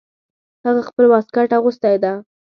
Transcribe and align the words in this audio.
هغه 0.65 0.81
خپل 0.89 1.05
واسکټ 1.11 1.49
اغوستی 1.57 1.95
ده 2.03 2.13